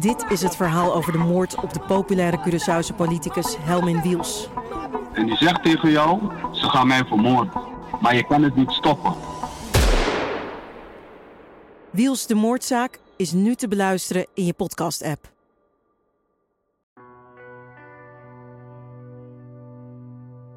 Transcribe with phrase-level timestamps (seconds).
[0.00, 4.48] Dit is het verhaal over de moord op de populaire Curaçaose politicus Helmin Wiels.
[5.12, 6.20] En die zegt tegen jou,
[6.52, 7.52] ze gaan mij vermoorden.
[8.00, 9.14] Maar je kan het niet stoppen.
[11.90, 15.30] Wiels de moordzaak is nu te beluisteren in je podcast-app.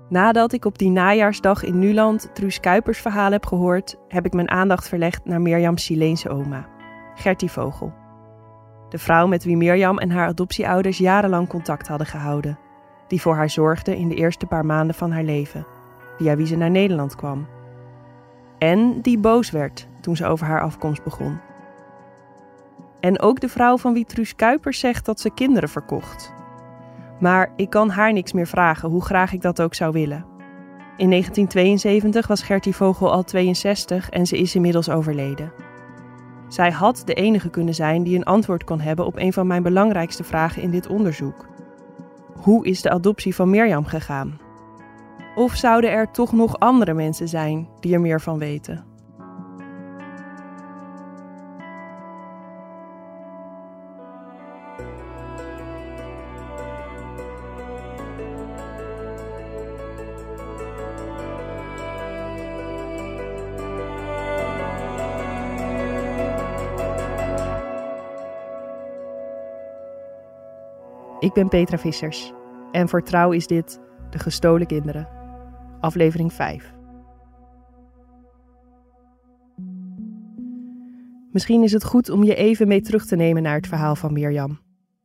[0.10, 4.50] Nadat ik op die najaarsdag in Nuland Truus Kuipers verhaal heb gehoord, heb ik mijn
[4.50, 6.68] aandacht verlegd naar Mirjam's Chileense oma,
[7.16, 8.05] Gertie Vogel.
[8.90, 12.60] De vrouw met wie Mirjam en haar adoptieouders jarenlang contact hadden gehouden,
[13.08, 15.66] die voor haar zorgde in de eerste paar maanden van haar leven,
[16.18, 17.48] via wie ze naar Nederland kwam.
[18.58, 21.40] En die boos werd toen ze over haar afkomst begon.
[23.00, 24.34] En ook de vrouw van wie Truus
[24.70, 26.34] zegt dat ze kinderen verkocht.
[27.20, 30.26] Maar ik kan haar niks meer vragen, hoe graag ik dat ook zou willen.
[30.98, 35.52] In 1972 was Gertie Vogel al 62 en ze is inmiddels overleden.
[36.48, 39.64] Zij had de enige kunnen zijn die een antwoord kon hebben op een van mijn
[39.64, 41.46] belangrijkste vragen in dit onderzoek.
[42.34, 44.40] Hoe is de adoptie van Mirjam gegaan?
[45.36, 48.95] Of zouden er toch nog andere mensen zijn die er meer van weten?
[71.36, 72.34] Ben Petra Vissers
[72.72, 75.08] en voor Trouw is dit De Gestolen Kinderen,
[75.80, 76.74] aflevering 5.
[81.32, 84.14] Misschien is het goed om je even mee terug te nemen naar het verhaal van
[84.14, 84.60] Mirjam.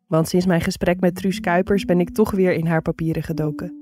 [0.06, 3.74] Want sinds mijn gesprek met Truus Kuipers ben ik toch weer in haar papieren gedoken.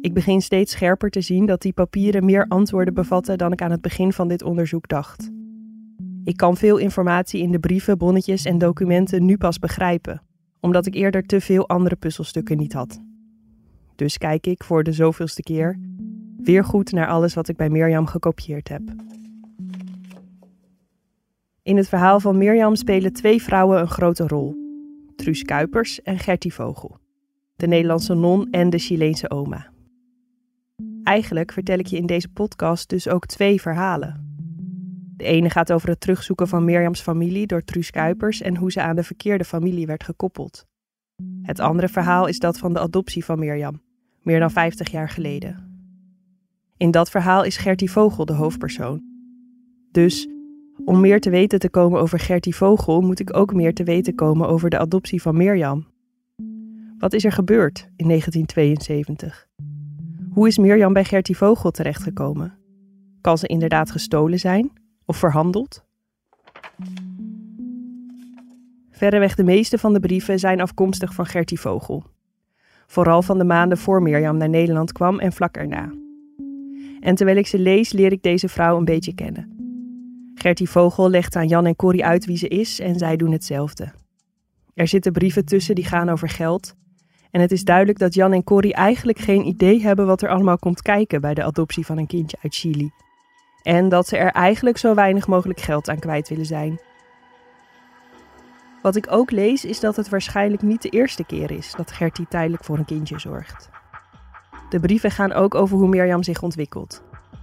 [0.00, 3.70] Ik begin steeds scherper te zien dat die papieren meer antwoorden bevatten dan ik aan
[3.70, 5.30] het begin van dit onderzoek dacht.
[6.24, 10.22] Ik kan veel informatie in de brieven, bonnetjes en documenten nu pas begrijpen,
[10.60, 13.00] omdat ik eerder te veel andere puzzelstukken niet had.
[13.96, 15.78] Dus kijk ik voor de zoveelste keer
[16.36, 18.82] weer goed naar alles wat ik bij Mirjam gekopieerd heb.
[21.62, 24.56] In het verhaal van Mirjam spelen twee vrouwen een grote rol:
[25.16, 26.98] Truus Kuipers en Gertie Vogel,
[27.56, 29.70] de Nederlandse non en de Chileense oma.
[31.02, 34.25] Eigenlijk vertel ik je in deze podcast dus ook twee verhalen.
[35.16, 38.80] De ene gaat over het terugzoeken van Mirjams familie door Truus Kuipers en hoe ze
[38.80, 40.66] aan de verkeerde familie werd gekoppeld.
[41.42, 43.82] Het andere verhaal is dat van de adoptie van Mirjam,
[44.22, 45.78] meer dan 50 jaar geleden.
[46.76, 49.02] In dat verhaal is Gertie Vogel de hoofdpersoon.
[49.90, 50.28] Dus
[50.84, 54.14] om meer te weten te komen over Gertie Vogel, moet ik ook meer te weten
[54.14, 55.86] komen over de adoptie van Mirjam.
[56.98, 59.48] Wat is er gebeurd in 1972?
[60.30, 62.58] Hoe is Mirjam bij Gertie Vogel terechtgekomen?
[63.20, 64.70] Kan ze inderdaad gestolen zijn
[65.06, 65.84] of verhandeld?
[68.90, 72.04] Verreweg de meeste van de brieven zijn afkomstig van Gertie Vogel.
[72.86, 75.92] Vooral van de maanden voor Mirjam naar Nederland kwam en vlak erna.
[77.00, 79.54] En terwijl ik ze lees, leer ik deze vrouw een beetje kennen.
[80.34, 83.92] Gertie Vogel legt aan Jan en Corrie uit wie ze is en zij doen hetzelfde.
[84.74, 86.74] Er zitten brieven tussen die gaan over geld.
[87.30, 90.58] En het is duidelijk dat Jan en Corrie eigenlijk geen idee hebben wat er allemaal
[90.58, 92.90] komt kijken bij de adoptie van een kindje uit Chili.
[93.66, 96.80] En dat ze er eigenlijk zo weinig mogelijk geld aan kwijt willen zijn.
[98.82, 102.26] Wat ik ook lees is dat het waarschijnlijk niet de eerste keer is dat Gertie
[102.28, 103.70] tijdelijk voor een kindje zorgt.
[104.68, 107.02] De brieven gaan ook over hoe Mirjam zich ontwikkelt.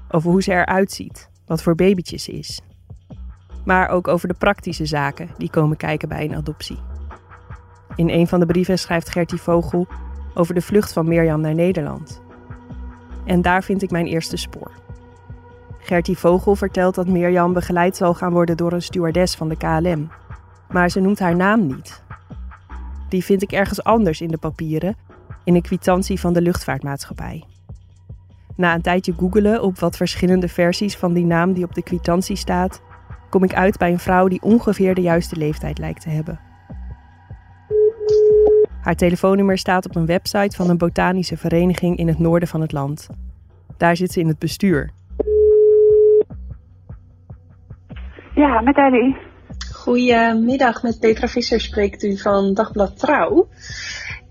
[0.09, 2.61] Over hoe ze eruit ziet, wat voor babytjes ze is.
[3.65, 6.79] Maar ook over de praktische zaken die komen kijken bij een adoptie.
[7.95, 9.87] In een van de brieven schrijft Gertie Vogel
[10.33, 12.21] over de vlucht van Mirjam naar Nederland.
[13.25, 14.71] En daar vind ik mijn eerste spoor.
[15.83, 20.09] Gertie Vogel vertelt dat Mirjam begeleid zal gaan worden door een stewardess van de KLM.
[20.69, 22.03] Maar ze noemt haar naam niet.
[23.09, 24.95] Die vind ik ergens anders in de papieren,
[25.43, 27.43] in een kwitantie van de luchtvaartmaatschappij.
[28.55, 32.35] Na een tijdje googelen op wat verschillende versies van die naam die op de kwitantie
[32.35, 32.81] staat,
[33.29, 36.39] kom ik uit bij een vrouw die ongeveer de juiste leeftijd lijkt te hebben.
[38.81, 42.71] Haar telefoonnummer staat op een website van een botanische vereniging in het noorden van het
[42.71, 43.07] land.
[43.77, 44.91] Daar zit ze in het bestuur.
[48.35, 49.17] Ja, met Ellie.
[49.73, 53.47] Goedemiddag, met Petra Visser spreekt u van Dagblad Trouw.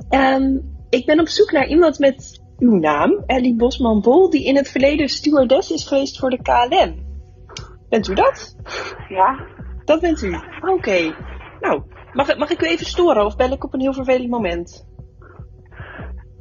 [0.08, 0.58] Ehm,
[0.90, 5.08] ik ben op zoek naar iemand met uw naam, Ellie Bosman-Bol, die in het verleden
[5.08, 6.94] stewardess is geweest voor de KLM.
[7.88, 8.56] Bent u dat?
[9.08, 9.46] Ja,
[9.84, 10.36] Dat bent u.
[10.60, 11.14] Oké.
[11.60, 11.82] Nou,
[12.12, 14.90] mag, mag ik u even storen of bel ik op een heel vervelend moment?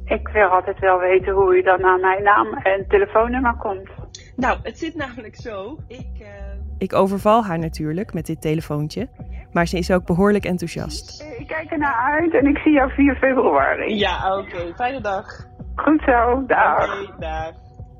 [0.04, 3.90] ik wil altijd wel weten hoe u dan aan mijn naam en telefoonnummer komt.
[4.36, 5.78] Nou, het zit namelijk zo.
[5.88, 6.41] Ik, eh,
[6.82, 9.08] Ik overval haar natuurlijk met dit telefoontje.
[9.52, 11.24] Maar ze is ook behoorlijk enthousiast.
[11.38, 13.98] Ik kijk ernaar uit en ik zie jou 4 februari.
[13.98, 14.74] Ja, oké.
[14.74, 15.26] Fijne dag.
[15.74, 16.84] Goed zo, dag.
[16.84, 17.52] Oké, dag.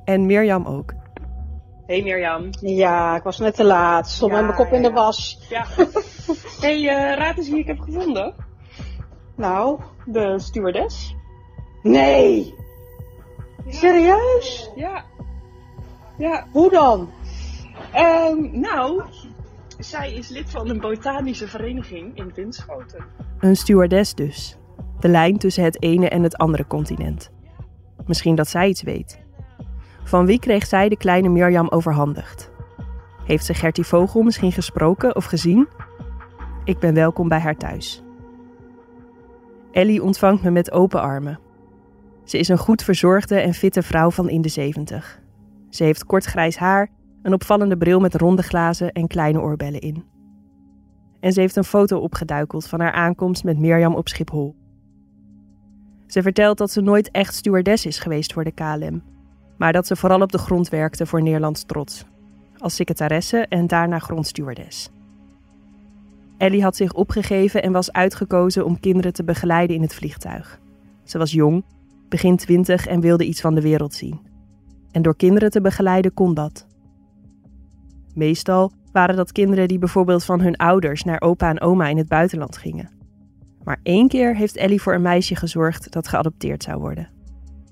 [0.04, 0.94] En Mirjam ook.
[1.86, 2.48] Hey Mirjam.
[2.60, 4.08] Ja, ik was net te laat.
[4.08, 5.46] Stond Ja, met mijn kop in de was.
[5.48, 5.64] Ja.
[6.66, 8.34] hey, eh, raad eens wie ik heb gevonden.
[9.36, 11.16] Nou, De stewardess.
[11.82, 12.54] nee.
[13.68, 14.70] Serieus?
[14.74, 15.04] Ja.
[16.18, 16.46] Ja.
[16.52, 17.10] Hoe dan?
[17.92, 19.02] Ehm, nou,
[19.78, 23.04] zij is lid van een botanische vereniging in Winschoten.
[23.38, 24.56] Een stewardess dus.
[25.00, 27.30] De lijn tussen het ene en het andere continent.
[28.06, 29.20] Misschien dat zij iets weet.
[30.04, 32.50] Van wie kreeg zij de kleine Mirjam overhandigd?
[33.24, 35.68] Heeft ze Gertie Vogel misschien gesproken of gezien?
[36.64, 38.02] Ik ben welkom bij haar thuis.
[39.72, 41.38] Ellie ontvangt me met open armen.
[42.24, 45.20] Ze is een goed verzorgde en fitte vrouw van in de zeventig.
[45.70, 46.90] Ze heeft kort grijs haar,
[47.22, 50.04] een opvallende bril met ronde glazen en kleine oorbellen in.
[51.20, 54.54] En ze heeft een foto opgeduikeld van haar aankomst met Mirjam op Schiphol.
[56.06, 59.02] Ze vertelt dat ze nooit echt stewardess is geweest voor de KLM,
[59.56, 62.04] maar dat ze vooral op de grond werkte voor Nederlands trots.
[62.58, 64.90] Als secretaresse en daarna grondstewardess.
[66.38, 70.60] Ellie had zich opgegeven en was uitgekozen om kinderen te begeleiden in het vliegtuig.
[71.04, 71.64] Ze was jong,
[72.08, 74.20] begin twintig en wilde iets van de wereld zien.
[74.90, 76.66] En door kinderen te begeleiden kon dat.
[78.14, 82.08] Meestal waren dat kinderen die bijvoorbeeld van hun ouders naar opa en oma in het
[82.08, 82.90] buitenland gingen.
[83.64, 87.08] Maar één keer heeft Ellie voor een meisje gezorgd dat geadopteerd zou worden.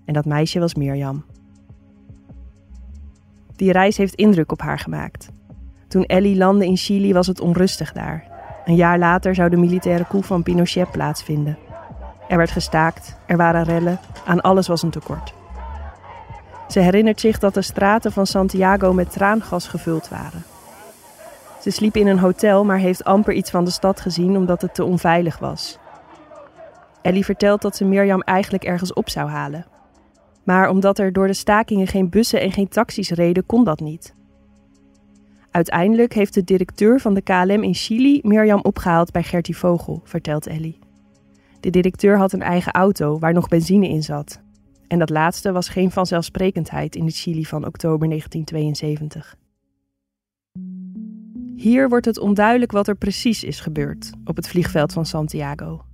[0.05, 1.25] En dat meisje was Mirjam.
[3.57, 5.31] Die reis heeft indruk op haar gemaakt.
[5.89, 8.29] Toen Ellie landde in Chili was het onrustig daar.
[8.65, 11.59] Een jaar later zou de militaire coup van Pinochet plaatsvinden.
[12.29, 15.35] Er werd gestaakt, er waren rellen, aan alles was een tekort.
[16.71, 20.45] Ze herinnert zich dat de straten van Santiago met traangas gevuld waren.
[21.61, 24.75] Ze sliep in een hotel, maar heeft amper iets van de stad gezien omdat het
[24.75, 25.79] te onveilig was.
[27.03, 29.67] Ellie vertelt dat ze Mirjam eigenlijk ergens op zou halen.
[30.45, 34.15] Maar omdat er door de stakingen geen bussen en geen taxis reden, kon dat niet.
[35.51, 40.47] Uiteindelijk heeft de directeur van de KLM in Chili Mirjam opgehaald bij Gertie Vogel, vertelt
[40.47, 40.79] Ellie.
[41.61, 44.41] De directeur had een eigen auto waar nog benzine in zat.
[44.91, 49.37] En dat laatste was geen vanzelfsprekendheid in het Chili van oktober 1972.
[51.57, 55.85] Hier wordt het onduidelijk wat er precies is gebeurd op het vliegveld van Santiago.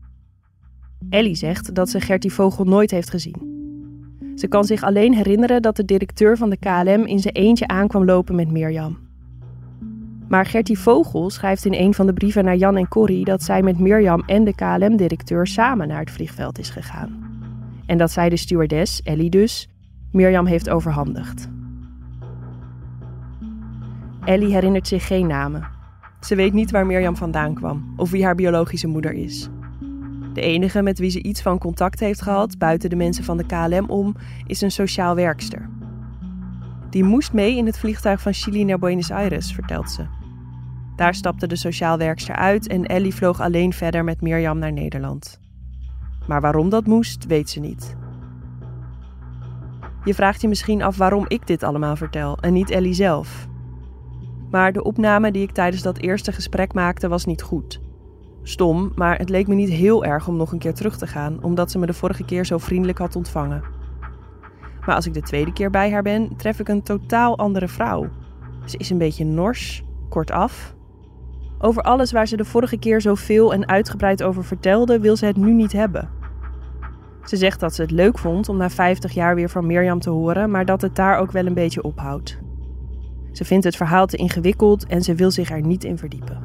[1.10, 3.54] Ellie zegt dat ze Gertie Vogel nooit heeft gezien.
[4.34, 8.04] Ze kan zich alleen herinneren dat de directeur van de KLM in zijn eentje aankwam
[8.04, 8.98] lopen met Mirjam.
[10.28, 13.62] Maar Gertie Vogel schrijft in een van de brieven naar Jan en Corrie dat zij
[13.62, 17.25] met Mirjam en de KLM-directeur samen naar het vliegveld is gegaan.
[17.86, 19.68] En dat zij de stewardess, Ellie dus,
[20.12, 21.48] Mirjam heeft overhandigd.
[24.24, 25.68] Ellie herinnert zich geen namen.
[26.20, 29.48] Ze weet niet waar Mirjam vandaan kwam of wie haar biologische moeder is.
[30.32, 33.46] De enige met wie ze iets van contact heeft gehad, buiten de mensen van de
[33.46, 34.16] KLM om,
[34.46, 35.68] is een sociaal werkster.
[36.90, 40.06] Die moest mee in het vliegtuig van Chili naar Buenos Aires, vertelt ze.
[40.96, 45.40] Daar stapte de sociaal werkster uit en Ellie vloog alleen verder met Mirjam naar Nederland.
[46.26, 47.96] Maar waarom dat moest, weet ze niet.
[50.04, 53.46] Je vraagt je misschien af waarom ik dit allemaal vertel en niet Ellie zelf.
[54.50, 57.80] Maar de opname die ik tijdens dat eerste gesprek maakte was niet goed.
[58.42, 61.42] Stom, maar het leek me niet heel erg om nog een keer terug te gaan,
[61.42, 63.62] omdat ze me de vorige keer zo vriendelijk had ontvangen.
[64.86, 68.08] Maar als ik de tweede keer bij haar ben, tref ik een totaal andere vrouw.
[68.64, 70.74] Ze is een beetje nors, kortaf.
[71.58, 75.26] Over alles waar ze de vorige keer zo veel en uitgebreid over vertelde, wil ze
[75.26, 76.08] het nu niet hebben.
[77.26, 80.10] Ze zegt dat ze het leuk vond om na 50 jaar weer van Mirjam te
[80.10, 82.38] horen, maar dat het daar ook wel een beetje ophoudt.
[83.32, 86.42] Ze vindt het verhaal te ingewikkeld en ze wil zich er niet in verdiepen.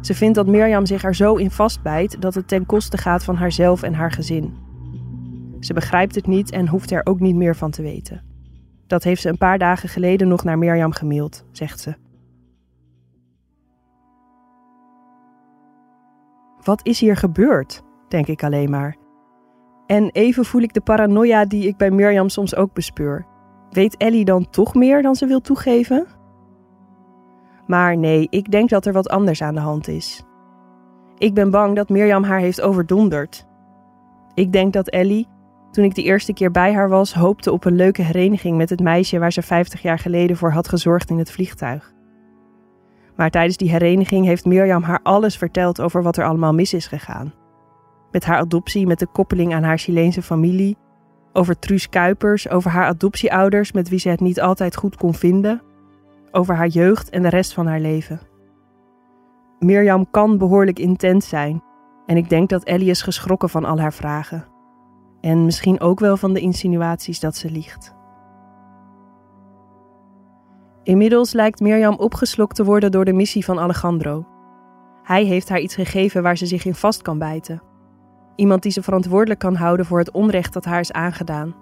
[0.00, 3.36] Ze vindt dat Mirjam zich er zo in vastbijt dat het ten koste gaat van
[3.36, 4.56] haarzelf en haar gezin.
[5.60, 8.22] Ze begrijpt het niet en hoeft er ook niet meer van te weten.
[8.86, 11.94] Dat heeft ze een paar dagen geleden nog naar Mirjam gemaild, zegt ze.
[16.64, 17.82] Wat is hier gebeurd?
[18.08, 18.97] denk ik alleen maar.
[19.88, 23.26] En even voel ik de paranoia die ik bij Mirjam soms ook bespeur.
[23.70, 26.06] Weet Ellie dan toch meer dan ze wil toegeven?
[27.66, 30.22] Maar nee, ik denk dat er wat anders aan de hand is.
[31.18, 33.46] Ik ben bang dat Mirjam haar heeft overdonderd.
[34.34, 35.28] Ik denk dat Ellie,
[35.70, 38.80] toen ik de eerste keer bij haar was, hoopte op een leuke hereniging met het
[38.80, 41.92] meisje waar ze 50 jaar geleden voor had gezorgd in het vliegtuig.
[43.16, 46.86] Maar tijdens die hereniging heeft Mirjam haar alles verteld over wat er allemaal mis is
[46.86, 47.32] gegaan.
[48.12, 50.76] Met haar adoptie, met de koppeling aan haar Chileense familie,
[51.32, 55.62] over Truus Kuipers, over haar adoptieouders met wie ze het niet altijd goed kon vinden,
[56.30, 58.20] over haar jeugd en de rest van haar leven.
[59.58, 61.62] Mirjam kan behoorlijk intens zijn.
[62.06, 64.44] En ik denk dat Ellie is geschrokken van al haar vragen.
[65.20, 67.96] En misschien ook wel van de insinuaties dat ze liegt.
[70.82, 74.26] Inmiddels lijkt Mirjam opgeslokt te worden door de missie van Alejandro.
[75.02, 77.62] Hij heeft haar iets gegeven waar ze zich in vast kan bijten.
[78.38, 81.54] Iemand die ze verantwoordelijk kan houden voor het onrecht dat haar is aangedaan.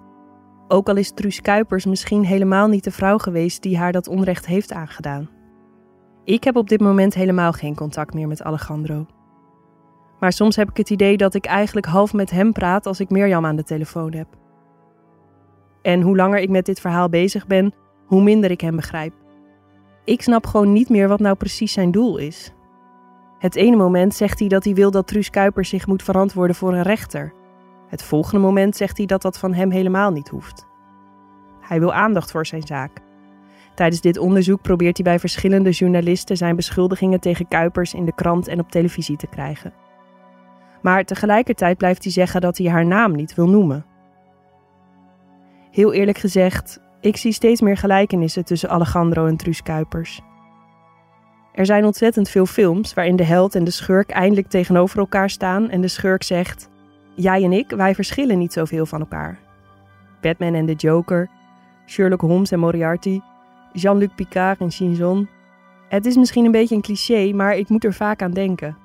[0.67, 4.45] Ook al is Truus Kuipers misschien helemaal niet de vrouw geweest die haar dat onrecht
[4.45, 5.29] heeft aangedaan.
[6.23, 9.05] Ik heb op dit moment helemaal geen contact meer met Alejandro.
[10.19, 13.09] Maar soms heb ik het idee dat ik eigenlijk half met hem praat als ik
[13.09, 14.27] Mirjam aan de telefoon heb.
[15.81, 17.73] En hoe langer ik met dit verhaal bezig ben,
[18.05, 19.13] hoe minder ik hem begrijp.
[20.03, 22.53] Ik snap gewoon niet meer wat nou precies zijn doel is.
[23.39, 26.73] Het ene moment zegt hij dat hij wil dat Truus Kuipers zich moet verantwoorden voor
[26.73, 27.33] een rechter.
[27.87, 30.67] Het volgende moment zegt hij dat dat van hem helemaal niet hoeft.
[31.61, 32.91] Hij wil aandacht voor zijn zaak.
[33.75, 38.47] Tijdens dit onderzoek probeert hij bij verschillende journalisten zijn beschuldigingen tegen Kuipers in de krant
[38.47, 39.73] en op televisie te krijgen.
[40.81, 43.85] Maar tegelijkertijd blijft hij zeggen dat hij haar naam niet wil noemen.
[45.71, 50.21] Heel eerlijk gezegd, ik zie steeds meer gelijkenissen tussen Alejandro en Truus Kuipers.
[51.57, 55.69] Er zijn ontzettend veel films waarin de held en de schurk eindelijk tegenover elkaar staan
[55.69, 56.69] en de schurk zegt:
[57.15, 59.39] Jij en ik, wij verschillen niet zoveel van elkaar.
[60.21, 61.29] Batman en de Joker,
[61.85, 63.19] Sherlock Holmes en Moriarty,
[63.73, 65.29] Jean-Luc Picard en Shinzon.
[65.89, 68.77] Het is misschien een beetje een cliché, maar ik moet er vaak aan denken.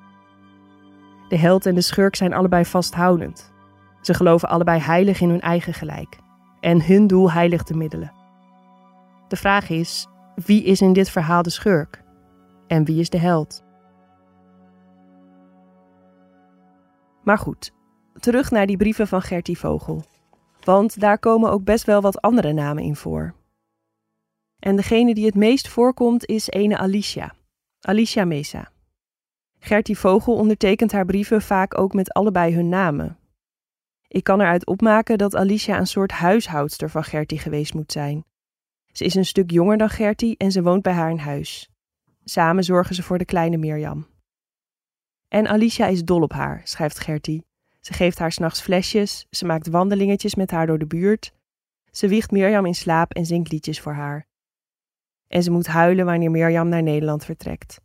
[1.29, 3.53] De held en de schurk zijn allebei vasthoudend.
[4.01, 6.17] Ze geloven allebei heilig in hun eigen gelijk.
[6.59, 8.13] En hun doel heiligt de middelen.
[9.27, 10.07] De vraag is:
[10.45, 12.02] wie is in dit verhaal de schurk?
[12.67, 13.63] En wie is de held?
[17.23, 17.71] Maar goed,
[18.13, 20.03] terug naar die brieven van Gertie Vogel.
[20.63, 23.33] Want daar komen ook best wel wat andere namen in voor.
[24.59, 27.33] En degene die het meest voorkomt is ene Alicia.
[27.81, 28.71] Alicia Mesa.
[29.59, 33.17] Gertie Vogel ondertekent haar brieven vaak ook met allebei hun namen.
[34.07, 38.25] Ik kan eruit opmaken dat Alicia een soort huishoudster van Gertie geweest moet zijn.
[38.91, 41.72] Ze is een stuk jonger dan Gertie en ze woont bij haar in huis.
[42.23, 44.07] Samen zorgen ze voor de kleine Mirjam.
[45.27, 47.45] En Alicia is dol op haar, schrijft Gertie.
[47.79, 51.33] Ze geeft haar s'nachts flesjes, ze maakt wandelingetjes met haar door de buurt.
[51.91, 54.27] Ze wiegt Mirjam in slaap en zingt liedjes voor haar.
[55.27, 57.81] En ze moet huilen wanneer Mirjam naar Nederland vertrekt.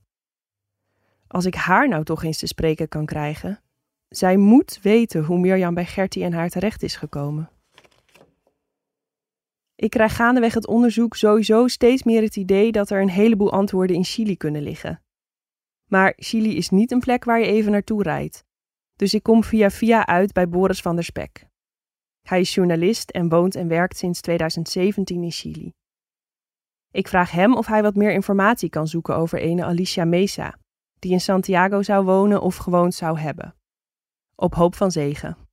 [1.27, 3.61] Als ik haar nou toch eens te spreken kan krijgen.
[4.09, 7.51] Zij moet weten hoe Mirjam bij Gertie en haar terecht is gekomen.
[9.79, 13.97] Ik krijg gaandeweg het onderzoek sowieso steeds meer het idee dat er een heleboel antwoorden
[13.97, 15.03] in Chili kunnen liggen.
[15.85, 18.45] Maar Chili is niet een plek waar je even naartoe rijdt.
[18.97, 21.47] Dus ik kom via via uit bij Boris van der Spek.
[22.23, 25.73] Hij is journalist en woont en werkt sinds 2017 in Chili.
[26.91, 30.59] Ik vraag hem of hij wat meer informatie kan zoeken over ene Alicia Mesa,
[30.99, 33.55] die in Santiago zou wonen of gewoond zou hebben.
[34.35, 35.48] Op hoop van zegen.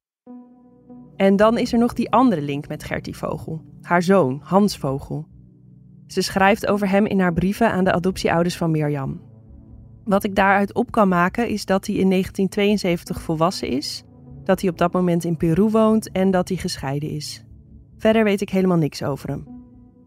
[1.15, 5.27] En dan is er nog die andere link met Gertie Vogel, haar zoon, Hans Vogel.
[6.07, 9.21] Ze schrijft over hem in haar brieven aan de adoptieouders van Mirjam.
[10.03, 14.03] Wat ik daaruit op kan maken is dat hij in 1972 volwassen is,
[14.43, 17.45] dat hij op dat moment in Peru woont en dat hij gescheiden is.
[17.97, 19.47] Verder weet ik helemaal niks over hem.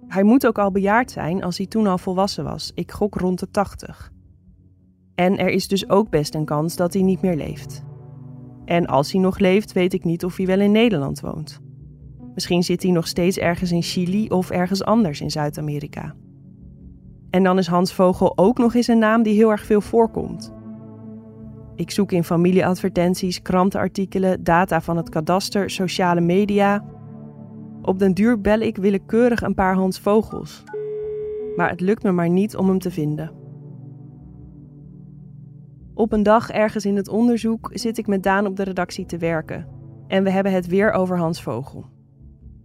[0.08, 2.72] Hij moet ook al bejaard zijn als hij toen al volwassen was.
[2.74, 4.10] Ik gok rond de 80.
[5.14, 7.84] En er is dus ook best een kans dat hij niet meer leeft.
[8.68, 11.60] En als hij nog leeft, weet ik niet of hij wel in Nederland woont.
[12.34, 16.14] Misschien zit hij nog steeds ergens in Chili of ergens anders in Zuid-Amerika.
[17.30, 20.52] En dan is Hans Vogel ook nog eens een naam die heel erg veel voorkomt.
[21.74, 26.84] Ik zoek in familieadvertenties, krantenartikelen, data van het kadaster, sociale media.
[27.82, 30.64] Op den duur bel ik willekeurig een paar Hans Vogels.
[31.56, 33.37] Maar het lukt me maar niet om hem te vinden.
[35.98, 39.18] Op een dag ergens in het onderzoek zit ik met Daan op de redactie te
[39.18, 39.66] werken.
[40.08, 41.86] En we hebben het weer over Hans Vogel.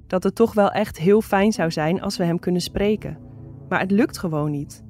[0.07, 3.17] Dat het toch wel echt heel fijn zou zijn als we hem kunnen spreken.
[3.69, 4.83] Maar het lukt gewoon niet.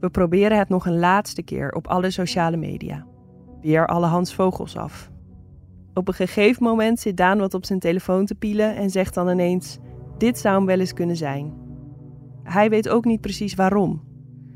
[0.00, 3.06] We proberen het nog een laatste keer op alle sociale media.
[3.60, 5.10] Weer alle Hans Vogels af.
[5.94, 9.28] Op een gegeven moment zit Daan wat op zijn telefoon te pielen en zegt dan
[9.28, 9.78] ineens:
[10.18, 11.52] Dit zou hem wel eens kunnen zijn.
[12.42, 14.02] Hij weet ook niet precies waarom.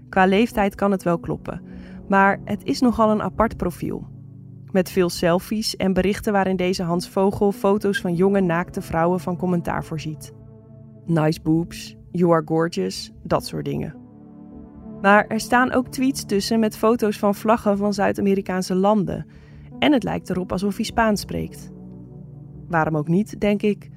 [0.09, 1.62] Qua leeftijd kan het wel kloppen,
[2.11, 4.07] maar het is nogal een apart profiel.
[4.73, 9.37] Met veel selfies en berichten waarin deze Hans Vogel foto's van jonge naakte vrouwen van
[9.37, 10.33] commentaar voorziet.
[11.07, 13.95] Nice boobs, you are gorgeous, dat soort dingen.
[15.00, 19.26] Maar er staan ook tweets tussen met foto's van vlaggen van Zuid-Amerikaanse landen.
[19.79, 21.71] En het lijkt erop alsof hij Spaans spreekt.
[22.69, 23.90] Waarom ook niet, denk ik.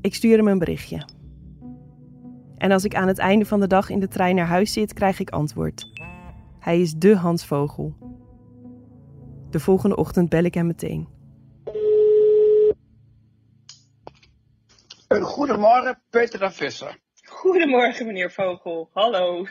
[0.00, 1.04] Ik stuur hem een berichtje.
[2.56, 4.92] En als ik aan het einde van de dag in de trein naar huis zit,
[4.92, 5.99] krijg ik antwoord.
[6.60, 7.96] Hij is de Hans Vogel.
[9.50, 11.08] De volgende ochtend bel ik hem meteen.
[15.20, 16.98] Goedemorgen, Peter Visser.
[17.28, 18.90] Goedemorgen, meneer Vogel.
[18.92, 19.46] Hallo.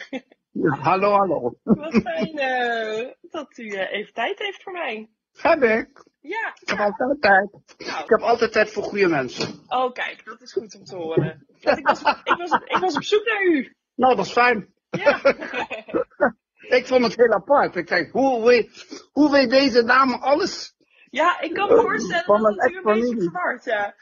[0.52, 1.58] Ja, hallo, hallo.
[1.64, 5.10] Wat fijn eh, dat u eh, even tijd heeft voor mij.
[5.34, 6.06] Heb ik.
[6.20, 7.52] Ja, Ik heb altijd tijd.
[7.78, 8.04] Nou.
[8.04, 9.60] Ik heb altijd tijd voor goede mensen.
[9.68, 11.46] oh kijk, dat is goed om te horen.
[11.60, 13.76] Ik, was, ik, was, ik was op zoek naar u.
[13.96, 14.74] Nou, dat is fijn.
[14.90, 15.22] Ja.
[16.70, 17.76] Ik vond het heel apart.
[17.76, 20.76] Ik denk, hoe weet, hoe weet deze dame alles?
[21.10, 23.66] ja, ik kan me voorstellen Van dat het u een beetje verward.
[23.66, 23.96] Ja.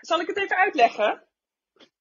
[0.00, 1.22] Zal ik het even uitleggen?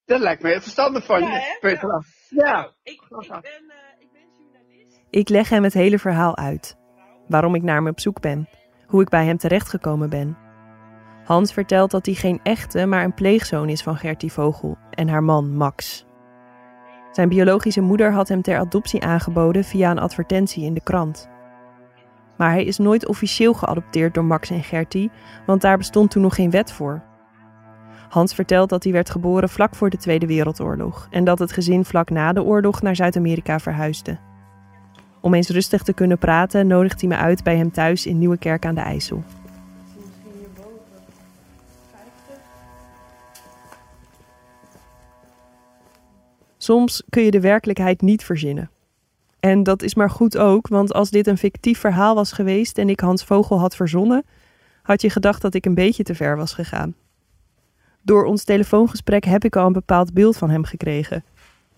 [0.05, 1.27] Dat lijkt me heel verstandig van Ja,
[1.61, 2.03] je.
[2.29, 2.51] Ja.
[2.51, 5.01] Nou, ik, ik, ben, eh, ik ben journalist.
[5.09, 6.77] Ik leg hem het hele verhaal uit.
[7.27, 8.49] Waarom ik naar hem op zoek ben.
[8.87, 10.37] Hoe ik bij hem terechtgekomen ben.
[11.23, 15.23] Hans vertelt dat hij geen echte, maar een pleegzoon is van Gertie Vogel en haar
[15.23, 16.05] man Max.
[17.11, 21.29] Zijn biologische moeder had hem ter adoptie aangeboden via een advertentie in de krant.
[22.37, 25.11] Maar hij is nooit officieel geadopteerd door Max en Gertie,
[25.45, 27.01] want daar bestond toen nog geen wet voor.
[28.09, 31.85] Hans vertelt dat hij werd geboren vlak voor de Tweede Wereldoorlog en dat het gezin
[31.85, 34.19] vlak na de oorlog naar Zuid-Amerika verhuisde.
[35.21, 38.65] Om eens rustig te kunnen praten, nodigt hij me uit bij hem thuis in Nieuwekerk
[38.65, 39.23] aan de IJssel.
[46.63, 48.69] Soms kun je de werkelijkheid niet verzinnen.
[49.39, 52.89] En dat is maar goed ook, want als dit een fictief verhaal was geweest en
[52.89, 54.25] ik Hans Vogel had verzonnen,
[54.81, 56.95] had je gedacht dat ik een beetje te ver was gegaan.
[58.01, 61.23] Door ons telefoongesprek heb ik al een bepaald beeld van hem gekregen.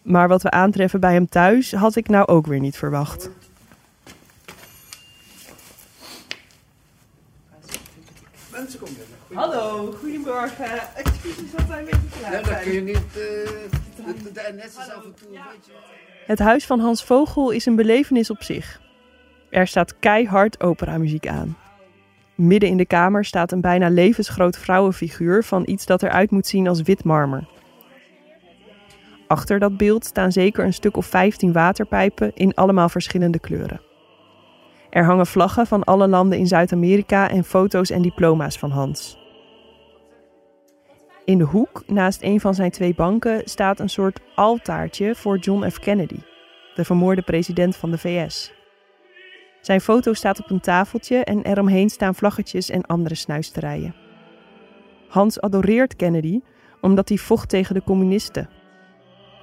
[0.01, 3.29] Maar wat we aantreffen bij hem thuis had ik nou ook weer niet verwacht.
[8.51, 9.43] Mensen komen binnen.
[9.43, 10.95] Hallo, goedemorgen.
[10.95, 13.17] Excuses dat wij een beetje te laat dan kun je niet...
[13.17, 13.81] Uh,
[16.25, 18.81] Het huis van Hans Vogel is een belevenis op zich.
[19.49, 21.57] Er staat keihard operamuziek aan.
[22.35, 26.67] Midden in de kamer staat een bijna levensgroot vrouwenfiguur van iets dat eruit moet zien
[26.67, 27.47] als wit marmer.
[29.27, 33.81] Achter dat beeld staan zeker een stuk of 15 waterpijpen in allemaal verschillende kleuren.
[34.89, 39.22] Er hangen vlaggen van alle landen in Zuid-Amerika en foto's en diploma's van Hans.
[41.25, 45.69] In de hoek, naast een van zijn twee banken, staat een soort altaartje voor John
[45.69, 45.79] F.
[45.79, 46.19] Kennedy,
[46.75, 48.53] de vermoorde president van de VS.
[49.61, 53.95] Zijn foto staat op een tafeltje en eromheen staan vlaggetjes en andere snuisterijen.
[55.07, 56.41] Hans adoreert Kennedy
[56.81, 58.49] omdat hij vocht tegen de communisten.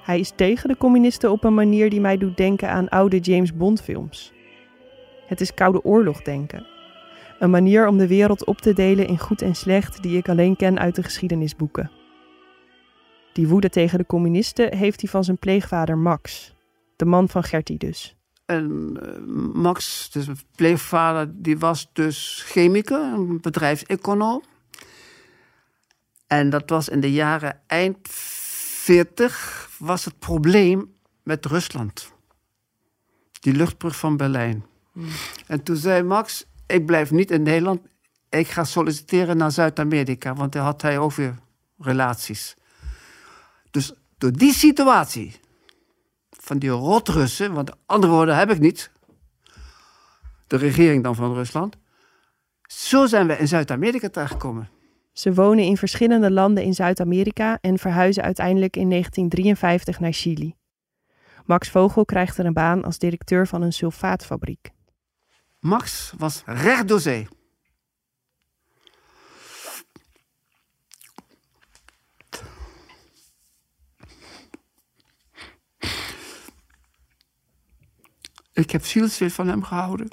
[0.03, 3.53] Hij is tegen de communisten op een manier die mij doet denken aan oude James
[3.53, 4.33] Bond films.
[5.27, 6.70] Het is Koude Oorlog denken.
[7.41, 10.55] Een manier om de wereld op te delen in goed en slecht die ik alleen
[10.55, 11.91] ken uit de geschiedenisboeken.
[13.33, 16.55] Die woede tegen de communisten heeft hij van zijn pleegvader Max,
[16.95, 18.15] de man van Gertie dus.
[18.45, 24.43] En uh, Max, dus mijn pleegvader, die was dus chemicus, een bedrijfseconoom.
[26.27, 32.13] En dat was in de jaren eind 40 was het probleem met Rusland.
[33.39, 34.65] Die luchtbrug van Berlijn.
[34.91, 35.07] Hmm.
[35.47, 37.81] En toen zei Max, ik blijf niet in Nederland.
[38.29, 41.35] Ik ga solliciteren naar Zuid-Amerika, want daar had hij ook weer
[41.77, 42.55] relaties.
[43.71, 45.39] Dus door die situatie
[46.29, 48.91] van die rotrussen, want andere woorden heb ik niet.
[50.47, 51.77] De regering dan van Rusland.
[52.61, 54.69] Zo zijn we in Zuid-Amerika terechtgekomen.
[55.13, 60.55] Ze wonen in verschillende landen in Zuid-Amerika en verhuizen uiteindelijk in 1953 naar Chili.
[61.45, 64.71] Max Vogel krijgt er een baan als directeur van een sulfaatfabriek.
[65.61, 67.27] Max was recht door zee.
[78.53, 80.07] Ik heb zielsveel van hem gehouden.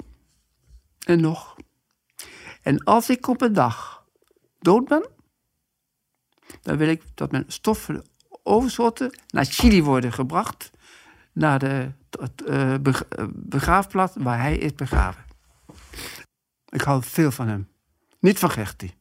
[1.05, 1.55] En nog.
[2.61, 4.05] En als ik op een dag
[4.59, 5.09] dood ben,
[6.61, 8.05] dan wil ik dat mijn stoffen
[8.43, 10.71] overschotten naar Chili worden gebracht.
[11.33, 11.91] Naar de
[12.47, 12.75] uh,
[13.31, 15.28] begraafplaats waar hij is begraven.
[16.69, 17.67] Ik hou veel van hem.
[18.19, 18.97] Niet van Gertie.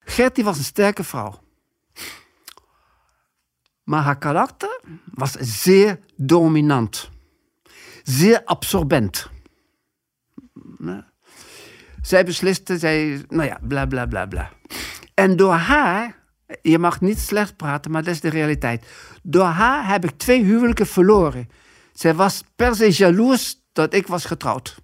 [0.00, 1.40] Gertie was een sterke vrouw.
[3.84, 7.10] Maar haar karakter was zeer dominant.
[8.02, 9.30] Zeer absorbent.
[12.02, 14.50] Zij besliste, zij, nou ja, bla bla bla bla.
[15.14, 16.16] En door haar,
[16.62, 18.86] je mag niet slecht praten, maar dat is de realiteit.
[19.22, 21.48] Door haar heb ik twee huwelijken verloren.
[21.92, 24.76] Zij was per se jaloers dat ik was getrouwd.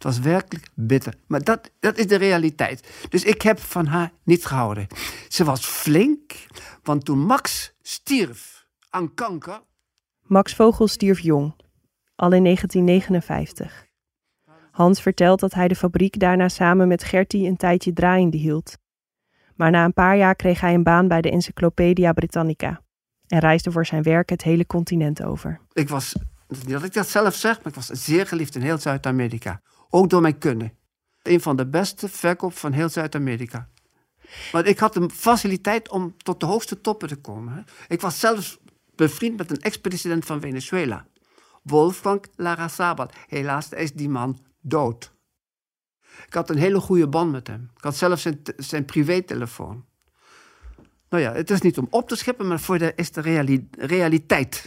[0.00, 1.14] Het was werkelijk bitter.
[1.26, 3.06] Maar dat, dat is de realiteit.
[3.08, 4.86] Dus ik heb van haar niet gehouden.
[5.28, 6.46] Ze was flink,
[6.82, 9.60] want toen Max stierf aan kanker.
[10.22, 11.54] Max Vogel stierf jong,
[12.16, 13.86] al in 1959.
[14.70, 18.78] Hans vertelt dat hij de fabriek daarna samen met Gertie een tijdje draaiende hield.
[19.54, 22.82] Maar na een paar jaar kreeg hij een baan bij de Encyclopedia Britannica
[23.26, 25.60] en reisde voor zijn werk het hele continent over.
[25.72, 26.14] Ik was,
[26.48, 29.60] niet dat ik dat zelf zeg, maar ik was zeer geliefd in heel Zuid-Amerika.
[29.90, 30.74] Ook door mijn kunnen.
[31.22, 33.68] Een van de beste verkoop van heel Zuid-Amerika.
[34.52, 37.54] Want ik had de faciliteit om tot de hoogste toppen te komen.
[37.54, 37.60] hè.
[37.88, 38.58] Ik was zelfs
[38.94, 41.06] bevriend met een ex-president van Venezuela.
[41.62, 43.10] Wolfgang Larrazabal.
[43.26, 45.12] Helaas is die man dood.
[46.26, 47.70] Ik had een hele goede band met hem.
[47.76, 49.84] Ik had zelfs zijn, zijn privételefoon.
[51.08, 53.68] Nou ja, het is niet om op te scheppen, maar voor de is de reali-
[53.70, 54.64] realiteit.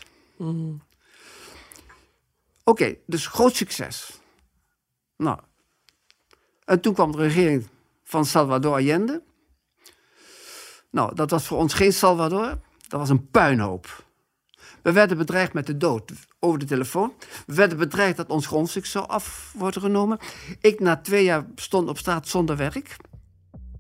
[2.63, 4.21] Oké, dus groot succes.
[5.23, 5.39] Nou.
[6.65, 7.67] En toen kwam de regering
[8.03, 9.23] van Salvador Allende.
[10.91, 12.59] Nou, dat was voor ons geen Salvador.
[12.88, 14.05] Dat was een puinhoop.
[14.81, 17.13] We werden bedreigd met de dood over de telefoon.
[17.45, 20.17] We werden bedreigd dat ons grondstuk zou af worden genomen.
[20.62, 22.95] Ik na twee jaar stond op straat zonder werk.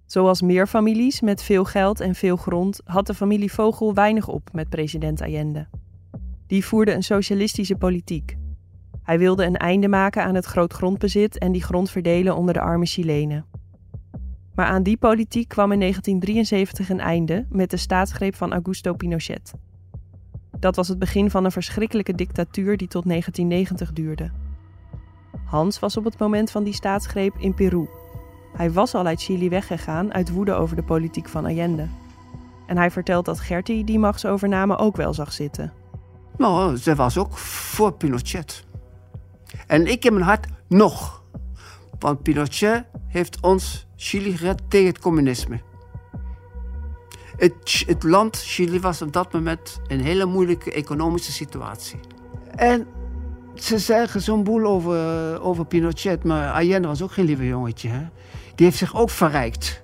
[0.05, 4.49] Zoals meer families met veel geld en veel grond had de familie Vogel weinig op
[4.51, 5.67] met president Allende.
[6.47, 8.37] Die voerde een socialistische politiek.
[9.03, 12.85] Hij wilde een einde maken aan het grootgrondbezit en die grond verdelen onder de arme
[12.85, 13.45] Chilenen.
[14.55, 19.53] Maar aan die politiek kwam in 1973 een einde met de staatsgreep van Augusto Pinochet.
[20.59, 24.31] Dat was het begin van een verschrikkelijke dictatuur die tot 1990 duurde.
[25.45, 27.87] Hans was op het moment van die staatsgreep in Peru.
[28.53, 31.87] Hij was al uit Chili weggegaan uit woede over de politiek van Allende.
[32.67, 35.73] En hij vertelt dat Gertie die machtsovername ook wel zag zitten.
[36.37, 38.65] Nou, ze was ook voor Pinochet.
[39.67, 41.23] En ik in mijn hart nog.
[41.99, 45.61] Want Pinochet heeft ons Chili gered tegen het communisme.
[47.37, 51.99] Het, het land Chili was op dat moment in een hele moeilijke economische situatie.
[52.55, 52.87] En
[53.55, 57.89] ze zeggen zo'n boel over, over Pinochet, maar Allende was ook geen lieve jongetje.
[57.89, 58.05] Hè?
[58.55, 59.83] Die heeft zich ook verrijkt.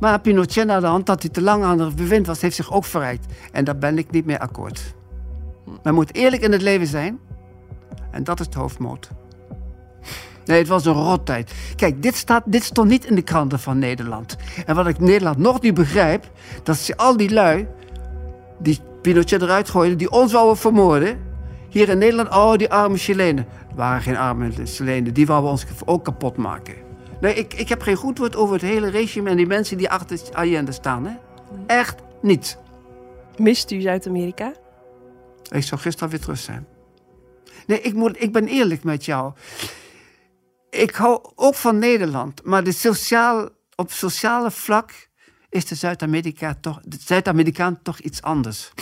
[0.00, 2.72] Maar Pinochet na de hand dat hij te lang aan het bewind was, heeft zich
[2.72, 3.26] ook verrijkt.
[3.52, 4.94] En daar ben ik niet mee akkoord.
[5.82, 7.18] Men moet eerlijk in het leven zijn.
[8.10, 9.10] En dat is het hoofdmoot.
[10.44, 11.52] Nee, het was een rottijd.
[11.76, 14.36] Kijk, dit, staat, dit stond niet in de kranten van Nederland.
[14.66, 16.30] En wat ik Nederland nog niet begrijp,
[16.62, 17.68] dat ze al die lui
[18.58, 21.18] die Pinochet eruit gooiden, die ons wouden vermoorden.
[21.68, 23.46] Hier in Nederland, oh, die arme Chilenen.
[23.70, 26.74] Er waren geen arme Chilenen, die wouden ons ook kapot maken.
[27.20, 29.90] Nee, ik, ik heb geen goed woord over het hele regime en die mensen die
[29.90, 31.06] achter Allende staan.
[31.06, 31.12] Hè?
[31.66, 32.58] Echt niet.
[33.36, 34.52] Mist u Zuid-Amerika?
[35.50, 36.66] Ik zou gisteren weer terug zijn.
[37.70, 39.32] Nee, ik, moet, ik ben eerlijk met jou.
[40.70, 45.08] Ik hou ook van Nederland, maar de sociaal, op sociale vlak
[45.48, 48.72] is de Zuid-Amerika toch, de Zuid-Amerikaan toch iets anders.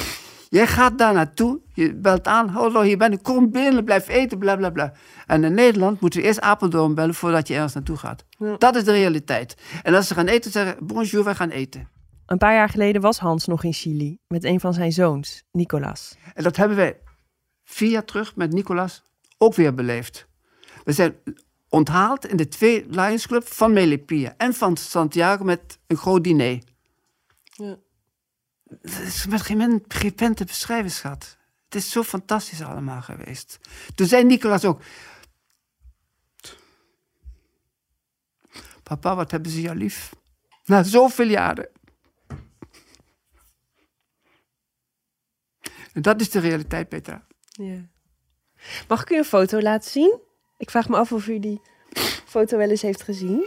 [0.49, 4.39] Jij gaat daar naartoe, je belt aan, hallo, hier ben ik, kom binnen, blijf eten,
[4.39, 4.93] bla bla bla.
[5.27, 8.25] En in Nederland moeten we eerst Apeldoorn bellen voordat je ergens naartoe gaat.
[8.59, 9.57] Dat is de realiteit.
[9.83, 11.89] En als ze gaan eten, zeggen bonjour, wij gaan eten.
[12.27, 16.17] Een paar jaar geleden was Hans nog in Chili met een van zijn zoons, Nicolas.
[16.35, 16.99] En dat hebben wij
[17.69, 19.03] vier jaar terug met Nicolas
[19.39, 20.27] ook weer beleefd.
[20.85, 21.17] We zijn
[21.69, 26.63] onthaald in de twee Lions Club van Melipilla en van Santiago met een groot diner.
[27.45, 27.79] Ja.
[28.81, 31.37] Het is met geen, men- geen pen te beschrijven, schat.
[31.65, 33.59] Het is zo fantastisch allemaal geweest.
[33.95, 34.83] Toen zei Nicolas ook...
[38.83, 40.13] Papa, wat hebben ze jou lief?
[40.65, 41.69] Na zoveel jaren.
[45.93, 47.27] En dat is de realiteit, Petra.
[47.59, 47.81] Ja.
[48.89, 50.21] Mag ik u een foto laten zien?
[50.57, 51.61] Ik vraag me af of u die
[52.25, 53.45] foto wel eens heeft gezien.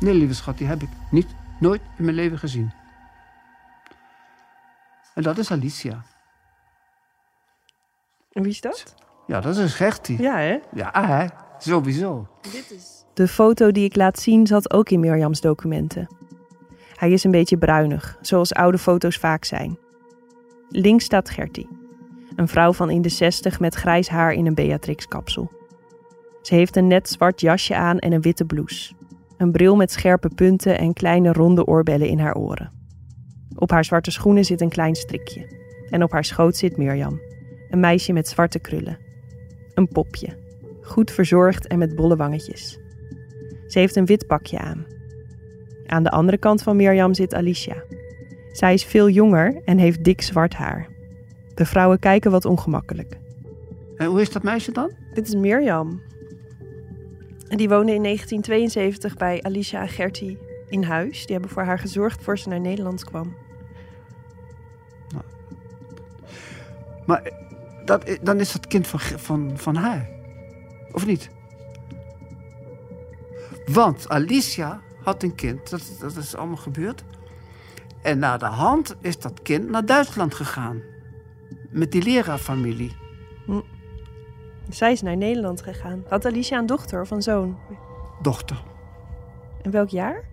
[0.00, 1.26] Nee, lieve schat, die heb ik niet,
[1.58, 2.72] nooit in mijn leven gezien.
[5.14, 6.04] En dat is Alicia.
[8.32, 8.94] En wie is dat?
[9.26, 10.22] Ja, dat is Gertie.
[10.22, 10.58] Ja, hè?
[10.74, 11.26] Ja, hè?
[11.58, 12.28] Sowieso.
[13.14, 16.08] De foto die ik laat zien zat ook in Mirjams documenten.
[16.94, 19.78] Hij is een beetje bruinig, zoals oude foto's vaak zijn.
[20.72, 21.68] Links staat Gertie,
[22.36, 25.50] een vrouw van in de zestig met grijs haar in een Beatrix-kapsel.
[26.42, 28.92] Ze heeft een net zwart jasje aan en een witte blouse.
[29.36, 32.72] Een bril met scherpe punten en kleine ronde oorbellen in haar oren.
[33.54, 35.58] Op haar zwarte schoenen zit een klein strikje.
[35.88, 37.20] En op haar schoot zit Mirjam,
[37.70, 38.98] een meisje met zwarte krullen.
[39.74, 40.38] Een popje,
[40.82, 42.78] goed verzorgd en met bolle wangetjes.
[43.66, 44.86] Ze heeft een wit pakje aan.
[45.86, 47.82] Aan de andere kant van Mirjam zit Alicia.
[48.52, 50.88] Zij is veel jonger en heeft dik zwart haar.
[51.54, 53.18] De vrouwen kijken wat ongemakkelijk.
[53.96, 54.90] En hoe is dat meisje dan?
[55.14, 56.00] Dit is Mirjam.
[57.48, 61.18] En die woonde in 1972 bij Alicia en Gertie in huis.
[61.26, 63.34] Die hebben voor haar gezorgd voor ze naar Nederland kwam.
[67.06, 67.30] Maar
[67.84, 70.08] dat, i- dan is dat kind van, van, van haar.
[70.92, 71.30] Of niet?
[73.66, 77.04] Want Alicia had een kind, dat, dat is allemaal gebeurd.
[78.02, 80.82] En na de hand is dat kind naar Duitsland gegaan.
[81.70, 82.96] Met die leraarfamilie.
[84.68, 86.04] Zij is naar Nederland gegaan.
[86.08, 87.58] Had Alicia een dochter of een zoon?
[88.22, 88.62] Dochter.
[89.62, 90.24] In welk jaar?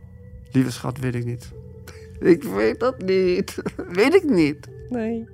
[0.52, 1.52] Lieve schat, weet ik niet.
[2.20, 3.62] Ik weet dat niet.
[4.00, 4.68] Weet ik niet.
[4.90, 5.28] Nee.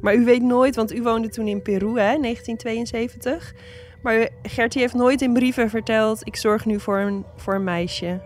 [0.00, 3.54] Maar u weet nooit, want u woonde toen in Peru, hè, 1972.
[4.02, 6.26] Maar Gertie heeft nooit in brieven verteld...
[6.26, 8.20] ik zorg nu voor een, voor een meisje.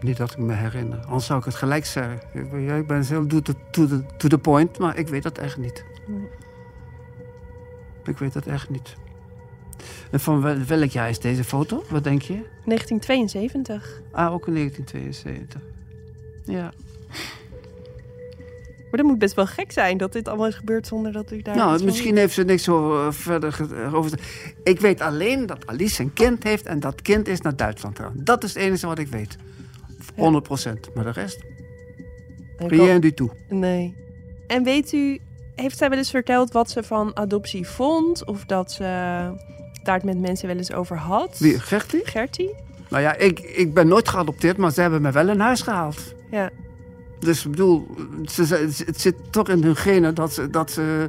[0.00, 0.98] Niet dat ik me herinner.
[1.06, 2.20] Anders zou ik het gelijk zeggen.
[2.32, 5.08] Ik ben, ja, ik ben heel to the, to, the, to the point, maar ik
[5.08, 5.84] weet dat echt niet.
[6.06, 6.28] Nee.
[8.04, 8.94] Ik weet dat echt niet.
[10.10, 11.84] En van wel- welk jaar is deze foto?
[11.90, 12.32] Wat denk je?
[12.64, 14.00] 1972.
[14.12, 15.60] Ah, ook in 1972.
[16.44, 16.72] Ja.
[18.90, 21.42] Maar dat moet best wel gek zijn dat dit allemaal is gebeurd zonder dat u
[21.42, 21.56] daar...
[21.56, 24.20] nou, misschien heeft ze niks zo, eh, verder eh, over.
[24.62, 28.12] Ik weet alleen dat Alice een kind heeft en dat kind is naar Duitsland gegaan.
[28.16, 29.36] Dat is het enige wat ik weet.
[30.18, 30.94] 100 procent.
[30.94, 31.38] Maar de rest,
[32.56, 33.30] rien du tout.
[33.48, 33.96] Nee.
[34.46, 35.20] En weet u,
[35.54, 38.24] heeft zij wel eens verteld wat ze van adoptie vond?
[38.24, 38.82] Of dat ze
[39.82, 41.38] daar het met mensen wel eens over had?
[41.38, 42.00] Wie, Gertie?
[42.06, 42.54] Gertie?
[42.90, 46.14] Nou ja, ik, ik ben nooit geadopteerd, maar ze hebben me wel in huis gehaald.
[46.30, 46.50] Ja.
[47.20, 47.86] Dus ik bedoel,
[48.26, 51.08] ze, ze- het zit toch in hun genen dat ze, dat ze,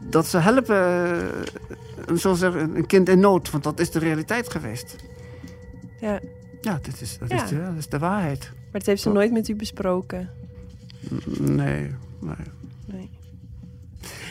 [0.00, 0.76] dat ze helpen,
[2.08, 3.50] eh, zo zeggen, een kind in nood.
[3.50, 4.96] Want dat is de realiteit geweest.
[6.00, 6.20] ja.
[6.62, 7.44] Ja, dit is, dat, Ja.
[7.44, 8.50] Is, de, dat is de waarheid.
[8.52, 9.16] Maar dat heeft ze Toch?
[9.16, 10.28] nooit met u besproken.
[11.40, 12.34] Nee, nee.
[12.86, 13.10] Nee.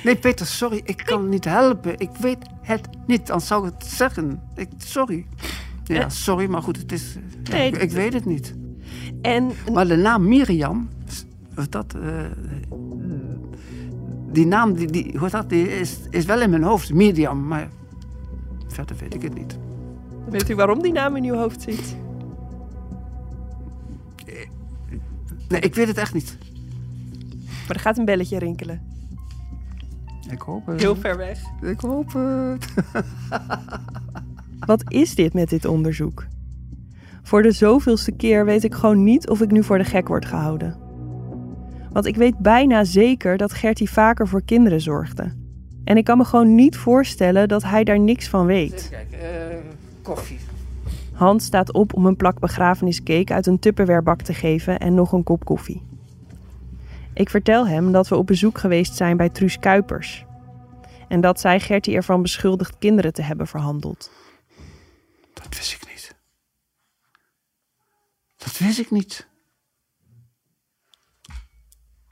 [0.04, 1.98] Nee, Peter, sorry, ik kan niet helpen.
[2.00, 4.42] Ik weet het niet, anders zou ik het zeggen.
[4.56, 5.26] Ik, sorry.
[5.84, 6.10] Ja, Eh.
[6.10, 7.16] sorry, maar goed, het is,
[7.52, 8.54] Nee, ik, ik weet het niet.
[9.22, 10.90] En Maar de naam Miriam,
[11.70, 12.26] dat, eh,
[14.32, 17.70] die naam die, die, hoe dat, die is, is wel in mijn hoofd, Miriam, maar
[18.68, 19.58] verder weet ik het niet.
[20.30, 21.96] weet u waarom die naam in uw hoofd zit?
[25.52, 26.38] Nee, ik weet het echt niet.
[27.68, 28.82] Maar er gaat een belletje rinkelen.
[30.30, 30.82] Ik hoop het.
[30.82, 31.40] Heel ver weg.
[31.62, 32.74] Ik hoop het.
[34.72, 36.26] Wat is dit met dit onderzoek?
[37.24, 40.26] Voor de zoveelste keer weet ik gewoon niet of ik nu voor de gek word
[40.26, 40.78] gehouden.
[41.92, 45.34] Want ik weet bijna zeker dat Gertie vaker voor kinderen zorgde.
[45.84, 48.88] En ik kan me gewoon niet voorstellen dat hij daar niks van weet.
[48.92, 49.58] Kijk, eh,
[50.02, 50.38] koffie.
[51.22, 55.24] Hans staat op om een plak begrafeniscake uit een tupperwarebak te geven en nog een
[55.24, 55.84] kop koffie.
[57.14, 60.26] Ik vertel hem dat we op bezoek geweest zijn bij Truus Kuipers.
[61.08, 64.12] En dat zij Gertie ervan beschuldigt kinderen te hebben verhandeld.
[65.34, 66.16] Dat wist ik niet.
[68.38, 69.28] Dat wist ik niet.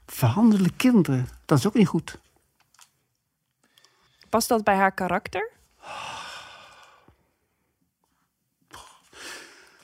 [0.06, 2.18] Verhandelen kinderen, dat is ook niet goed.
[4.28, 5.50] Past dat bij haar karakter?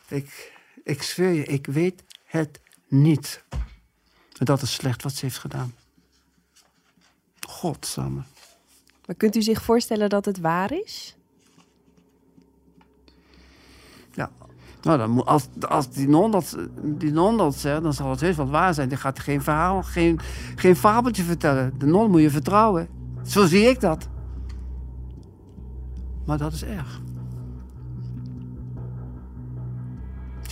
[0.08, 0.52] Ik,
[0.84, 3.44] ik zweer je, ik weet het niet.
[4.38, 5.74] En dat is slecht wat ze heeft gedaan.
[7.40, 8.22] Godsamme.
[9.06, 11.16] Maar kunt u zich voorstellen dat het waar is?
[14.12, 14.30] Ja.
[14.82, 18.20] Nou, dan moet, als, als die, non dat, die non dat zegt, dan zal het
[18.20, 18.88] heus wat waar zijn.
[18.88, 20.20] Die gaat geen verhaal, geen,
[20.54, 21.78] geen fabeltje vertellen.
[21.78, 22.88] De non moet je vertrouwen.
[23.24, 24.08] Zo zie ik dat.
[26.26, 27.00] Maar dat is erg.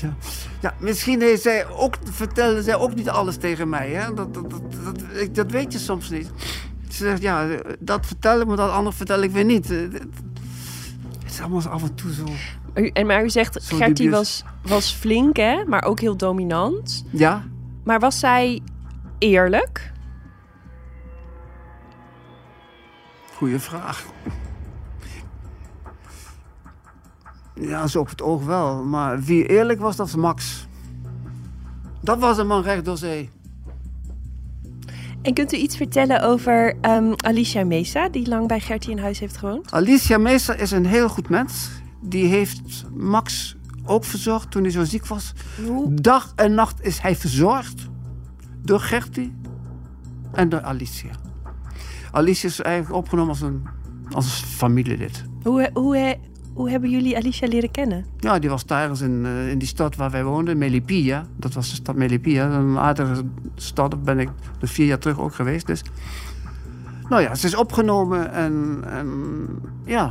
[0.01, 0.15] Ja,
[0.61, 3.91] ja misschien heeft zij ook, vertelde zij ook niet alles tegen mij.
[3.91, 4.15] Hè?
[4.15, 6.31] Dat, dat, dat, dat, dat weet je soms niet.
[6.89, 7.47] Ze zegt, ja,
[7.79, 9.69] dat vertel ik, maar dat andere vertel ik weer niet.
[9.69, 10.03] Het
[11.27, 12.25] is allemaal af en toe zo...
[12.75, 15.65] U, en maar u zegt, Gertie was, was flink, hè?
[15.65, 17.05] Maar ook heel dominant.
[17.11, 17.45] Ja,
[17.85, 18.63] Maar was zij
[19.19, 19.93] eerlijk?
[23.35, 24.05] Goeie vraag.
[27.55, 28.85] Ja, zo op het oog wel.
[28.85, 30.67] Maar wie eerlijk was, dat was Max.
[32.01, 33.31] Dat was een man recht door zee.
[35.23, 39.19] En kunt u iets vertellen over ehm, Alicia Mesa, die lang bij Gertie in huis
[39.19, 39.73] heeft gewoond?
[39.73, 41.71] Alicia Meester is een heel goed mens.
[42.01, 45.33] Die heeft Max ook verzorgd toen hij zo ziek was.
[45.67, 45.95] Hoe?
[45.95, 47.89] Dag en nacht is hij verzorgd.
[48.63, 49.35] Door Gertie
[50.33, 51.11] en door Alicia.
[52.11, 53.67] Alicia is eigenlijk opgenomen als een,
[54.11, 55.25] als een familielid.
[55.43, 56.17] Hoe, hoe,
[56.55, 58.05] hoe hebben jullie Alicia leren kennen?
[58.19, 61.27] Ja, die was tijdens in, eh, in die stad waar wij woonden, Melipilla.
[61.37, 63.23] Dat was de stad Melipilla, een aardige
[63.55, 63.91] stad.
[63.91, 65.67] Daar ben ik dus vier jaar terug ook geweest.
[65.67, 65.83] Dus.
[67.09, 69.09] Nou ja, ze is opgenomen en, en
[69.85, 70.11] ja.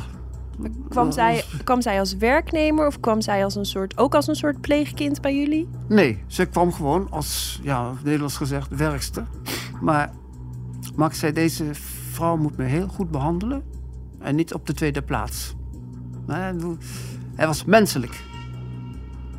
[0.89, 4.35] Kwam, zij, kwam zij als werknemer of kwam zij als een soort, ook als een
[4.35, 5.67] soort pleegkind bij jullie?
[5.87, 9.25] Nee, ze kwam gewoon als, ja, Nederlands gezegd, werkster.
[9.81, 10.11] Maar
[10.95, 11.65] Max zei, deze
[12.11, 13.63] vrouw moet me heel goed behandelen
[14.19, 15.55] en niet op de tweede plaats.
[16.25, 16.53] Maar
[17.35, 18.23] hij was menselijk.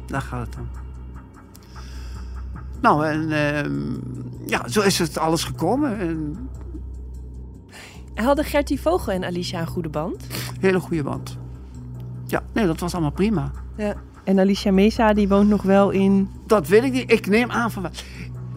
[0.06, 0.68] Daar gaat het om.
[2.80, 3.96] Nou, en ehm,
[4.46, 5.98] ja, zo is het alles gekomen.
[5.98, 6.48] En
[8.14, 10.26] Hadden Gertie Vogel en Alicia een goede band?
[10.60, 11.38] hele goede band.
[12.26, 13.50] Ja, nee, dat was allemaal prima.
[13.76, 13.94] Ja.
[14.24, 16.28] En Alicia Mesa die woont nog wel in...
[16.46, 17.12] Dat weet ik niet.
[17.12, 17.90] Ik neem aan van wel.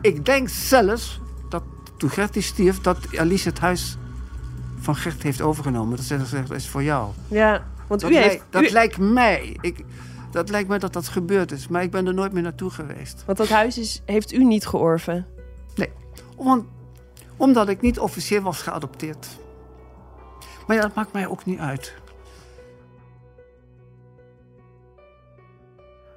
[0.02, 1.64] Ik denk zelfs dat
[1.98, 3.98] toen Gertie stierf, dat Alice het huis
[4.80, 5.96] van Gert heeft overgenomen.
[5.96, 7.12] Dat ze zegt, dat is voor jou.
[7.28, 8.28] Ja, want Dat, u heeft...
[8.28, 9.58] lijkt, dat u- lijkt mij.
[9.62, 9.86] Ik,
[10.32, 11.68] dat lijkt mij dat dat gebeurd is.
[11.68, 13.24] Maar ik ben er nooit meer naartoe geweest.
[13.26, 15.26] Want dat huis is, heeft u niet georven.
[15.76, 15.90] Nee,
[16.38, 16.66] want,
[17.38, 19.28] omdat ik niet officieel was geadopteerd.
[20.68, 21.94] Maar ja, dat maakt mij ook niet uit.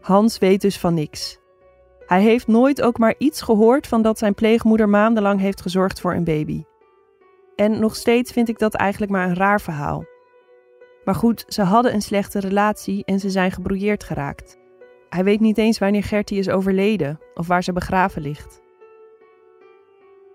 [0.00, 1.38] Hans weet dus van niks.
[2.06, 6.14] Hij heeft nooit ook maar iets gehoord van dat zijn pleegmoeder maandenlang heeft gezorgd voor
[6.14, 6.64] een baby.
[7.56, 10.04] En nog steeds vind ik dat eigenlijk maar een raar verhaal.
[11.10, 14.58] Maar goed, ze hadden een slechte relatie en ze zijn gebrouilleerd geraakt.
[15.08, 18.60] Hij weet niet eens wanneer Gertie is overleden of waar ze begraven ligt.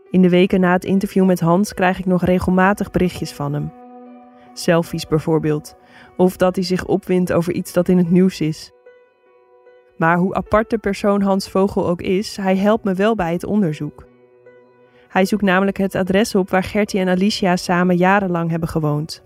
[0.10, 3.72] In de weken na het interview met Hans krijg ik nog regelmatig berichtjes van hem.
[4.54, 5.76] Selfies bijvoorbeeld,
[6.18, 8.72] of dat hij zich opwindt over iets dat in het nieuws is.
[9.98, 13.46] Maar hoe apart de persoon Hans Vogel ook is, hij helpt me wel bij het
[13.46, 14.06] onderzoek.
[15.08, 19.25] Hij zoekt namelijk het adres op waar Gertie en Alicia samen jarenlang hebben gewoond.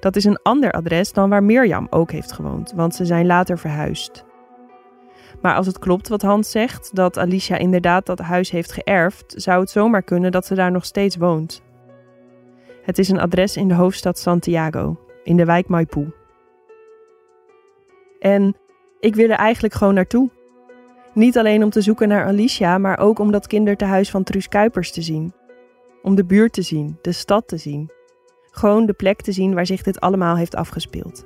[0.00, 3.58] Dat is een ander adres dan waar Mirjam ook heeft gewoond, want ze zijn later
[3.58, 4.24] verhuisd.
[5.40, 9.60] Maar als het klopt wat Hans zegt, dat Alicia inderdaad dat huis heeft geërfd, zou
[9.60, 11.62] het zomaar kunnen dat ze daar nog steeds woont.
[12.82, 16.06] Het is een adres in de hoofdstad Santiago, in de wijk Maipú.
[18.18, 18.56] En
[19.00, 20.30] ik wil er eigenlijk gewoon naartoe.
[21.14, 24.92] Niet alleen om te zoeken naar Alicia, maar ook om dat kindertehuis van Truus Kuipers
[24.92, 25.32] te zien.
[26.02, 27.90] Om de buurt te zien, de stad te zien.
[28.58, 31.24] Gewoon de plek te zien waar zich dit allemaal heeft afgespeeld.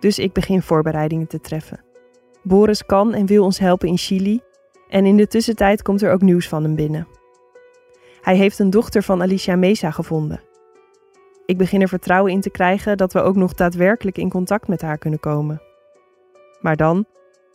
[0.00, 1.84] Dus ik begin voorbereidingen te treffen.
[2.42, 4.40] Boris kan en wil ons helpen in Chili.
[4.88, 7.08] En in de tussentijd komt er ook nieuws van hem binnen.
[8.20, 10.42] Hij heeft een dochter van Alicia Mesa gevonden.
[11.46, 14.82] Ik begin er vertrouwen in te krijgen dat we ook nog daadwerkelijk in contact met
[14.82, 15.62] haar kunnen komen.
[16.60, 17.06] Maar dan,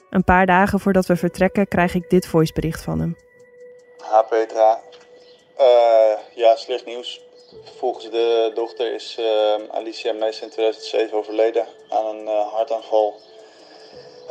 [0.10, 3.16] een paar dagen voordat we vertrekken, krijg ik dit voicebericht van hem.
[3.98, 4.80] Ha Petra.
[5.58, 7.29] Eh, ja, slecht nieuws.
[7.78, 13.16] Volgens de dochter is eh, Alicia Mees in 2007 overleden aan een eh, hartaanval.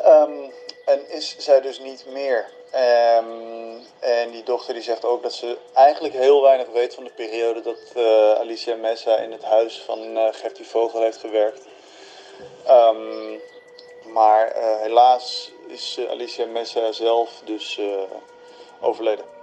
[0.02, 0.50] Ehm,
[0.84, 2.50] en is zij dus niet meer.
[2.70, 7.10] Ehm, en die dochter die zegt ook dat ze eigenlijk heel weinig weet van de
[7.10, 11.66] periode dat eh, Alicia Messa in het huis van eh Gertie Vogel heeft gewerkt.
[12.66, 13.36] Ehm,
[14.12, 17.80] maar helaas is Alicia Messa zelf dus
[18.80, 19.37] overleden.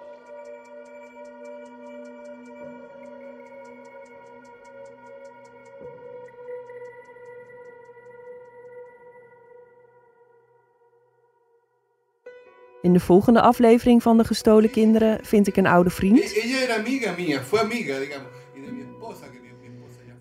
[12.85, 16.35] In de volgende aflevering van De Gestolen Kinderen vind ik een oude vriend.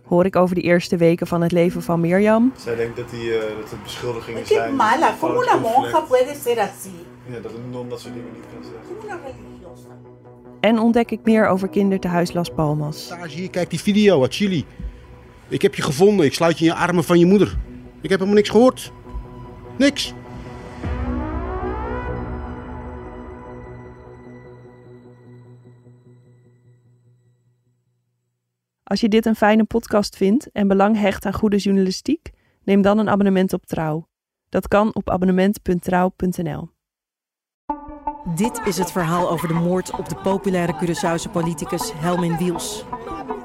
[0.02, 2.52] Hoor ik over de eerste weken van het leven van Mirjam.
[2.56, 4.76] Zij denkt dat, die, eh, dat het beschuldigingen zijn.
[4.76, 6.90] mala, van ¿cómo het una monja puede ser así?
[7.26, 8.96] Ja, dat een non dat soort dingen niet kan zeggen.
[8.98, 9.18] Como.
[10.60, 13.10] En ontdek ik meer over kindertehuis Las Palmas.
[13.28, 14.64] Hier, kijk die video uit Chili.
[15.48, 17.56] Ik heb je gevonden, ik sluit je in je armen van je moeder.
[18.00, 18.92] Ik heb helemaal niks gehoord.
[19.76, 20.14] Niks.
[28.84, 32.30] Als je dit een fijne podcast vindt en belang hecht aan goede journalistiek,
[32.64, 34.08] neem dan een abonnement op Trouw.
[34.48, 36.68] Dat kan op abonnement.trouw.nl.
[38.34, 42.84] Dit is het verhaal over de moord op de populaire Curaçaose politicus Helmin Wiels.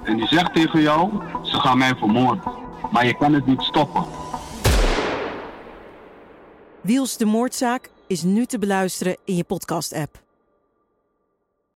[0.04, 1.12] En die zegt tegen jou,
[1.44, 2.44] ze gaan mij vermoorden.
[2.92, 4.06] Maar je kan het niet stoppen.
[6.82, 10.29] Wiels de moordzaak is nu te beluisteren in je podcast-app.